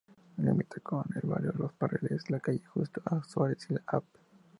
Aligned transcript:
Limita 0.39 0.79
con 0.79 1.05
el 1.13 1.29
Barrio 1.29 1.53
Los 1.59 1.73
Perales, 1.73 2.27
la 2.31 2.39
calle 2.39 2.63
Justo 2.73 3.03
A. 3.05 3.23
Suárez 3.23 3.67
y 3.69 3.75
la 3.75 3.83
Av. 3.85 4.03